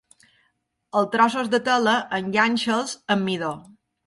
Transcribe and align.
Els 1.01 1.11
trossos 1.15 1.51
de 1.57 1.59
tela, 1.67 1.93
enganxa'ls 2.21 2.97
amb 3.17 3.29
midó. 3.31 3.53